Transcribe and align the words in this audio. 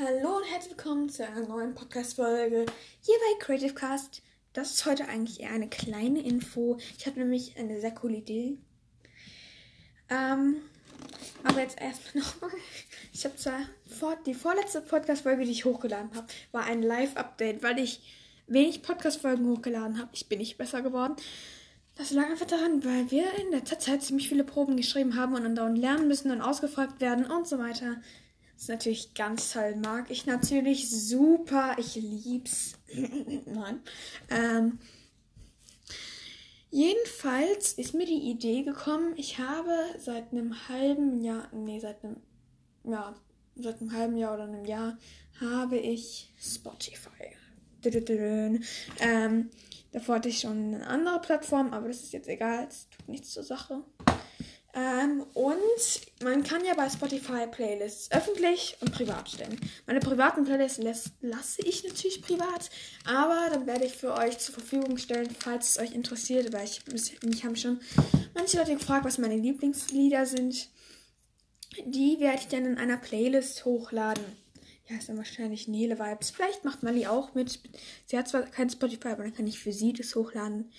Hallo 0.00 0.36
und 0.36 0.44
herzlich 0.44 0.76
willkommen 0.76 1.08
zu 1.08 1.26
einer 1.26 1.44
neuen 1.48 1.74
Podcast-Folge 1.74 2.66
hier 3.00 3.14
bei 3.16 3.44
Creative 3.44 3.74
Cast. 3.74 4.22
Das 4.52 4.70
ist 4.70 4.86
heute 4.86 5.08
eigentlich 5.08 5.40
eher 5.40 5.50
eine 5.50 5.68
kleine 5.68 6.22
Info. 6.22 6.78
Ich 6.96 7.04
habe 7.08 7.18
nämlich 7.18 7.56
eine 7.58 7.80
sehr 7.80 7.90
coole 7.90 8.18
Idee. 8.18 8.58
Ähm, 10.08 10.58
aber 11.42 11.62
jetzt 11.62 11.80
erstmal 11.80 12.22
nochmal. 12.22 12.52
Ich 13.12 13.24
habe 13.24 13.34
zwar 13.34 13.58
vor, 13.88 14.14
die 14.24 14.34
vorletzte 14.34 14.82
Podcast-Folge, 14.82 15.44
die 15.44 15.50
ich 15.50 15.64
hochgeladen 15.64 16.14
habe, 16.14 16.28
war 16.52 16.62
ein 16.62 16.84
Live-Update, 16.84 17.64
weil 17.64 17.80
ich 17.80 18.00
wenig 18.46 18.82
Podcast-Folgen 18.82 19.48
hochgeladen 19.48 19.98
habe. 19.98 20.10
Ich 20.12 20.28
bin 20.28 20.38
nicht 20.38 20.58
besser 20.58 20.80
geworden. 20.80 21.16
Das 21.96 22.12
lag 22.12 22.30
einfach 22.30 22.46
daran, 22.46 22.84
weil 22.84 23.10
wir 23.10 23.34
in 23.34 23.50
letzter 23.50 23.80
Zeit 23.80 24.04
ziemlich 24.04 24.28
viele 24.28 24.44
Proben 24.44 24.76
geschrieben 24.76 25.16
haben 25.16 25.34
und 25.34 25.42
dann 25.42 25.56
dauernd 25.56 25.76
lernen 25.76 26.06
müssen 26.06 26.30
und 26.30 26.40
ausgefragt 26.40 27.00
werden 27.00 27.28
und 27.28 27.48
so 27.48 27.58
weiter. 27.58 27.96
Das 28.58 28.64
ist 28.64 28.70
natürlich 28.70 29.14
ganz 29.14 29.52
toll. 29.52 29.76
Mag 29.76 30.10
ich 30.10 30.26
natürlich 30.26 30.90
super. 30.90 31.76
Ich 31.78 31.94
lieb's. 31.94 32.72
Nein. 33.46 33.80
Ähm, 34.30 34.80
jedenfalls 36.68 37.74
ist 37.74 37.94
mir 37.94 38.04
die 38.04 38.28
Idee 38.28 38.64
gekommen, 38.64 39.14
ich 39.16 39.38
habe 39.38 39.70
seit 40.00 40.32
einem 40.32 40.68
halben 40.68 41.22
Jahr, 41.22 41.48
nee, 41.52 41.78
seit 41.78 42.02
einem, 42.02 42.16
ja, 42.82 43.14
seit 43.54 43.80
einem 43.80 43.92
halben 43.92 44.16
Jahr 44.16 44.34
oder 44.34 44.42
einem 44.42 44.64
Jahr 44.64 44.98
habe 45.40 45.78
ich 45.78 46.34
Spotify. 46.36 47.36
Ähm, 48.98 49.50
davor 49.92 50.16
hatte 50.16 50.30
ich 50.30 50.40
schon 50.40 50.74
eine 50.74 50.86
andere 50.88 51.20
Plattform, 51.20 51.72
aber 51.72 51.86
das 51.86 52.02
ist 52.02 52.12
jetzt 52.12 52.28
egal, 52.28 52.66
es 52.68 52.88
tut 52.90 53.08
nichts 53.08 53.30
zur 53.30 53.44
Sache. 53.44 53.84
Ähm, 54.78 55.24
und 55.34 56.22
man 56.22 56.44
kann 56.44 56.64
ja 56.64 56.74
bei 56.74 56.88
Spotify 56.88 57.48
Playlists 57.50 58.12
öffentlich 58.12 58.76
und 58.80 58.92
privat 58.92 59.28
stellen. 59.28 59.58
Meine 59.86 59.98
privaten 59.98 60.44
Playlists 60.44 60.78
lässt, 60.78 61.10
lasse 61.20 61.62
ich 61.62 61.82
natürlich 61.82 62.22
privat, 62.22 62.70
aber 63.04 63.48
dann 63.50 63.66
werde 63.66 63.86
ich 63.86 63.94
für 63.94 64.14
euch 64.14 64.38
zur 64.38 64.54
Verfügung 64.54 64.96
stellen, 64.98 65.34
falls 65.36 65.70
es 65.70 65.78
euch 65.80 65.92
interessiert, 65.92 66.52
weil 66.52 66.64
ich 66.64 66.82
mich 67.22 67.44
haben 67.44 67.56
schon 67.56 67.80
manche 68.34 68.58
Leute 68.58 68.74
gefragt, 68.74 69.04
was 69.04 69.18
meine 69.18 69.36
Lieblingslieder 69.36 70.26
sind. 70.26 70.68
Die 71.84 72.20
werde 72.20 72.38
ich 72.38 72.48
dann 72.48 72.64
in 72.64 72.78
einer 72.78 72.98
Playlist 72.98 73.64
hochladen. 73.64 74.24
Ja, 74.88 74.96
ist 74.96 75.08
dann 75.08 75.18
wahrscheinlich 75.18 75.66
Nele 75.66 75.98
Vibes. 75.98 76.30
Vielleicht 76.30 76.64
macht 76.64 76.84
Mali 76.84 77.06
auch 77.06 77.34
mit. 77.34 77.58
Sie 78.06 78.16
hat 78.16 78.28
zwar 78.28 78.42
kein 78.42 78.70
Spotify, 78.70 79.08
aber 79.08 79.24
dann 79.24 79.34
kann 79.34 79.46
ich 79.46 79.58
für 79.58 79.72
sie 79.72 79.92
das 79.92 80.14
hochladen. 80.14 80.70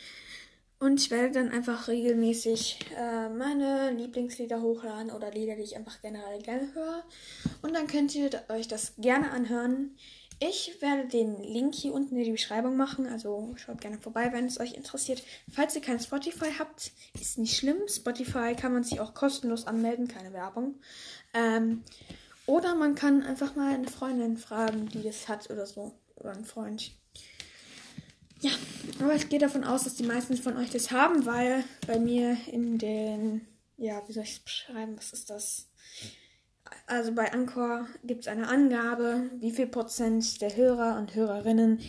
Und 0.79 1.01
ich 1.01 1.11
werde 1.11 1.31
dann 1.31 1.49
einfach 1.49 1.89
regelmäßig 1.89 2.79
äh, 2.95 3.27
meine 3.27 3.91
Lieblingslieder 3.91 4.61
hochladen 4.61 5.11
oder 5.11 5.29
Lieder, 5.29 5.55
die 5.55 5.63
ich 5.63 5.75
einfach 5.75 6.01
generell 6.01 6.41
gerne 6.41 6.73
höre. 6.73 7.03
Und 7.61 7.75
dann 7.75 7.87
könnt 7.87 8.15
ihr 8.15 8.29
euch 8.47 8.69
das 8.69 8.93
gerne 8.97 9.31
anhören. 9.31 9.97
Ich 10.41 10.81
werde 10.81 11.05
den 11.05 11.43
Link 11.43 11.75
hier 11.75 11.93
unten 11.93 12.15
in 12.15 12.23
die 12.23 12.31
Beschreibung 12.31 12.77
machen, 12.77 13.07
also 13.07 13.53
schaut 13.57 13.81
gerne 13.81 13.97
vorbei, 13.97 14.29
wenn 14.31 14.45
es 14.45 14.57
euch 14.57 14.73
interessiert. 14.73 15.21
Falls 15.51 15.75
ihr 15.75 15.81
kein 15.81 15.99
Spotify 15.99 16.53
habt, 16.57 16.93
ist 17.19 17.37
nicht 17.37 17.57
schlimm. 17.57 17.89
Spotify 17.89 18.55
kann 18.55 18.71
man 18.71 18.85
sich 18.85 19.01
auch 19.01 19.13
kostenlos 19.13 19.67
anmelden, 19.67 20.07
keine 20.07 20.31
Werbung. 20.31 20.75
Ähm, 21.33 21.83
oder 22.45 22.73
man 22.73 22.95
kann 22.95 23.21
einfach 23.21 23.57
mal 23.57 23.73
eine 23.73 23.89
Freundin 23.89 24.37
fragen, 24.37 24.87
die 24.87 25.03
das 25.03 25.27
hat 25.27 25.49
oder 25.49 25.65
so. 25.65 25.91
Oder 26.15 26.31
einen 26.31 26.45
Freund. 26.45 26.93
Ja, 28.41 28.51
aber 29.01 29.15
ich 29.15 29.27
gehe 29.27 29.39
davon 29.39 29.63
aus, 29.63 29.83
dass 29.83 29.95
die 29.95 30.03
meisten 30.03 30.37
von 30.37 30.55
euch 30.57 30.69
das 30.69 30.91
haben, 30.91 31.25
weil 31.25 31.63
bei 31.85 31.99
mir 31.99 32.37
in 32.47 32.77
den, 32.77 33.45
ja, 33.77 34.01
wie 34.07 34.13
soll 34.13 34.23
ich 34.23 34.33
es 34.33 34.39
beschreiben, 34.39 34.97
was 34.97 35.11
ist 35.11 35.29
das? 35.29 35.67
Also 36.87 37.13
bei 37.13 37.31
Anchor 37.33 37.87
gibt 38.03 38.21
es 38.21 38.27
eine 38.27 38.47
Angabe, 38.47 39.29
wie 39.39 39.51
viel 39.51 39.67
Prozent 39.67 40.41
der 40.41 40.55
Hörer 40.55 40.97
und 40.97 41.15
Hörerinnen 41.15 41.79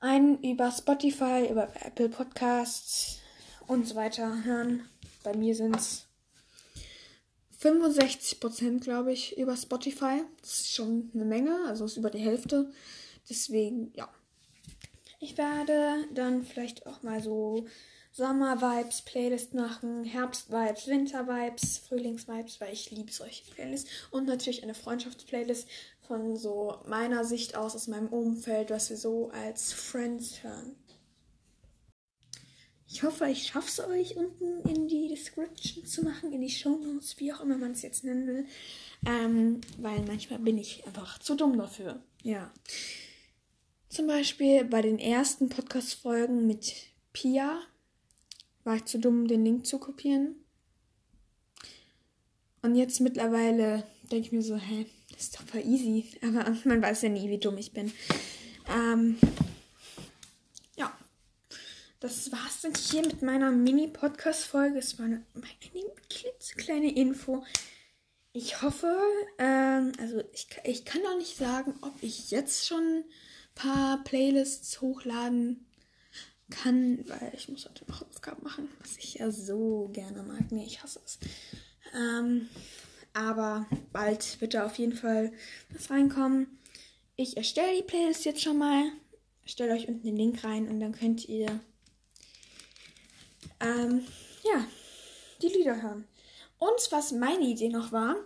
einen 0.00 0.42
über 0.42 0.70
Spotify, 0.72 1.46
über 1.50 1.68
Apple 1.84 2.08
Podcasts 2.08 3.18
und 3.66 3.86
so 3.86 3.94
weiter 3.94 4.44
hören. 4.44 4.88
Bei 5.22 5.36
mir 5.36 5.54
sind 5.54 5.76
es 5.76 6.06
65 7.58 8.40
Prozent, 8.40 8.82
glaube 8.82 9.12
ich, 9.12 9.36
über 9.36 9.54
Spotify. 9.56 10.22
Das 10.40 10.60
ist 10.60 10.74
schon 10.74 11.10
eine 11.14 11.26
Menge, 11.26 11.66
also 11.66 11.84
ist 11.84 11.98
über 11.98 12.08
die 12.08 12.18
Hälfte. 12.18 12.72
Deswegen, 13.28 13.92
ja. 13.94 14.08
Ich 15.22 15.36
werde 15.36 16.08
dann 16.14 16.42
vielleicht 16.44 16.86
auch 16.86 17.02
mal 17.02 17.22
so 17.22 17.66
Sommer-Vibes, 18.12 19.02
Playlist 19.02 19.52
machen, 19.52 20.02
Herbst-Vibes, 20.04 20.86
Winter-Vibes, 20.86 21.78
Frühlings-Vibes, 21.86 22.58
weil 22.60 22.72
ich 22.72 22.90
liebe 22.90 23.12
solche 23.12 23.44
Playlists. 23.50 23.90
Und 24.10 24.26
natürlich 24.26 24.62
eine 24.62 24.74
Freundschafts-Playlist 24.74 25.68
von 26.08 26.38
so 26.38 26.80
meiner 26.86 27.24
Sicht 27.24 27.54
aus, 27.54 27.76
aus 27.76 27.86
meinem 27.86 28.08
Umfeld, 28.08 28.70
was 28.70 28.88
wir 28.88 28.96
so 28.96 29.30
als 29.30 29.74
Friends 29.74 30.42
hören. 30.42 30.74
Ich 32.88 33.02
hoffe, 33.02 33.28
ich 33.28 33.46
schaffe 33.46 33.68
es 33.68 33.78
euch 33.78 34.16
unten 34.16 34.68
in 34.68 34.88
die 34.88 35.06
Description 35.08 35.84
zu 35.84 36.02
machen, 36.02 36.32
in 36.32 36.40
die 36.40 36.50
Show 36.50 36.78
Notes, 36.78 37.20
wie 37.20 37.32
auch 37.32 37.40
immer 37.40 37.58
man 37.58 37.72
es 37.72 37.82
jetzt 37.82 38.04
nennen 38.04 38.26
will. 38.26 38.46
Ähm, 39.06 39.60
weil 39.78 40.00
manchmal 40.06 40.38
bin 40.40 40.56
ich 40.56 40.84
einfach 40.86 41.18
zu 41.18 41.36
dumm 41.36 41.58
dafür. 41.58 42.02
Ja. 42.22 42.50
Zum 43.90 44.06
Beispiel 44.06 44.64
bei 44.64 44.82
den 44.82 45.00
ersten 45.00 45.48
Podcast-Folgen 45.48 46.46
mit 46.46 46.74
Pia 47.12 47.60
war 48.62 48.76
ich 48.76 48.84
zu 48.84 49.00
dumm, 49.00 49.26
den 49.26 49.44
Link 49.44 49.66
zu 49.66 49.80
kopieren. 49.80 50.36
Und 52.62 52.76
jetzt 52.76 53.00
mittlerweile 53.00 53.82
denke 54.04 54.26
ich 54.26 54.32
mir 54.32 54.42
so, 54.42 54.54
hä, 54.54 54.86
das 55.10 55.22
ist 55.22 55.34
doch 55.34 55.44
voll 55.44 55.66
easy. 55.66 56.08
Aber 56.22 56.56
man 56.64 56.80
weiß 56.80 57.02
ja 57.02 57.08
nie, 57.08 57.28
wie 57.30 57.38
dumm 57.38 57.58
ich 57.58 57.72
bin. 57.72 57.92
Ähm, 58.68 59.18
ja. 60.76 60.96
Das 61.98 62.30
war's 62.30 62.60
dann 62.62 62.74
hier 62.74 63.02
mit 63.02 63.22
meiner 63.22 63.50
Mini-Podcast-Folge. 63.50 64.78
Es 64.78 65.00
war 65.00 65.06
eine, 65.06 65.26
eine 65.34 65.92
klitzekleine 66.08 66.94
Info. 66.94 67.44
Ich 68.32 68.62
hoffe, 68.62 68.96
ähm, 69.38 69.90
also 69.98 70.22
ich, 70.32 70.46
ich 70.62 70.84
kann 70.84 71.04
auch 71.06 71.18
nicht 71.18 71.36
sagen, 71.36 71.74
ob 71.82 72.00
ich 72.02 72.30
jetzt 72.30 72.68
schon 72.68 73.02
paar 73.60 74.02
Playlists 74.04 74.80
hochladen 74.80 75.66
kann, 76.50 77.04
weil 77.08 77.32
ich 77.34 77.48
muss 77.48 77.68
heute 77.68 77.84
noch 77.88 78.02
Aufgaben 78.08 78.42
machen, 78.42 78.68
was 78.80 78.96
ich 78.96 79.14
ja 79.14 79.30
so 79.30 79.90
gerne 79.92 80.22
mag. 80.22 80.50
Nee, 80.50 80.64
ich 80.66 80.82
hasse 80.82 81.00
es. 81.04 81.18
Ähm, 81.94 82.48
aber 83.12 83.66
bald 83.92 84.40
wird 84.40 84.54
da 84.54 84.64
auf 84.64 84.78
jeden 84.78 84.94
Fall 84.94 85.32
was 85.70 85.90
reinkommen. 85.90 86.58
Ich 87.16 87.36
erstelle 87.36 87.76
die 87.76 87.82
Playlist 87.82 88.24
jetzt 88.24 88.42
schon 88.42 88.58
mal. 88.58 88.84
Stelle 89.44 89.74
euch 89.74 89.88
unten 89.88 90.06
den 90.06 90.16
Link 90.16 90.42
rein 90.42 90.68
und 90.68 90.80
dann 90.80 90.92
könnt 90.92 91.28
ihr 91.28 91.60
ähm, 93.60 94.06
ja, 94.42 94.66
die 95.42 95.48
Lieder 95.48 95.82
hören. 95.82 96.06
Und 96.58 96.92
was 96.92 97.12
meine 97.12 97.44
Idee 97.44 97.68
noch 97.68 97.92
war, 97.92 98.16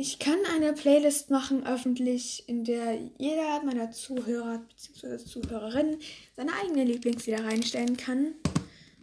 ich 0.00 0.20
kann 0.20 0.38
eine 0.54 0.74
Playlist 0.74 1.28
machen 1.28 1.66
öffentlich, 1.66 2.48
in 2.48 2.62
der 2.62 2.94
jeder 3.18 3.64
meiner 3.64 3.90
Zuhörer 3.90 4.62
bzw. 4.68 5.16
Zuhörerinnen 5.18 5.96
seine 6.36 6.52
eigene 6.52 6.84
Lieblingslieder 6.84 7.44
reinstellen 7.44 7.96
kann. 7.96 8.34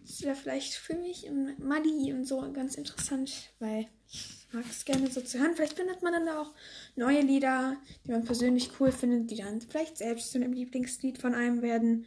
Das 0.06 0.22
wäre 0.22 0.38
vielleicht 0.38 0.74
für 0.74 0.94
mich 0.94 1.28
und 1.30 1.60
Madi 1.60 2.14
und 2.14 2.24
so 2.24 2.40
ganz 2.54 2.76
interessant, 2.76 3.52
weil 3.60 3.88
ich 4.08 4.48
mag 4.54 4.64
es 4.70 4.86
gerne 4.86 5.12
so 5.12 5.20
zu 5.20 5.38
hören. 5.38 5.54
Vielleicht 5.54 5.76
findet 5.76 6.02
man 6.02 6.14
dann 6.14 6.28
da 6.28 6.40
auch 6.40 6.54
neue 6.96 7.20
Lieder, 7.20 7.76
die 8.06 8.12
man 8.12 8.24
persönlich 8.24 8.80
cool 8.80 8.94
findet, 8.94 9.30
die 9.32 9.36
dann 9.36 9.60
vielleicht 9.60 9.98
selbst 9.98 10.32
zu 10.32 10.38
einem 10.38 10.54
Lieblingslied 10.54 11.18
von 11.18 11.36
einem 11.36 11.62
werden. 11.62 12.06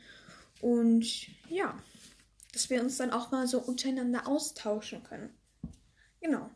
Und 0.63 1.27
ja, 1.51 1.79
dass 2.55 2.71
wir 2.71 2.81
uns 2.81 2.97
dann 2.97 3.11
auch 3.11 3.33
mal 3.33 3.47
so 3.47 3.59
untereinander 3.59 4.27
austauschen 4.27 5.03
können. 5.03 5.29
Genau 6.23 6.49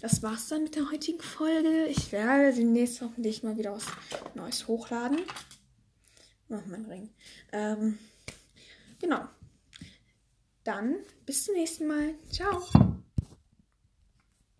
das 0.00 0.22
war's 0.22 0.48
dann 0.48 0.64
mit 0.64 0.76
der 0.76 0.90
heutigen 0.90 1.20
Folge. 1.20 1.86
Ich 1.86 2.12
werde 2.12 2.54
demnächst 2.54 3.00
hoffentlich 3.00 3.42
mal 3.42 3.56
wieder 3.56 3.72
was 3.72 3.86
Neues 4.34 4.66
hochladen. 4.66 5.18
Oh, 6.48 6.58
mein 6.66 6.84
Ring. 6.86 7.10
Ähm, 7.52 7.98
genau. 8.98 9.28
Dann 10.64 10.96
bis 11.26 11.44
zum 11.44 11.54
nächsten 11.54 11.86
Mal. 11.86 12.14
Ciao. 12.30 12.68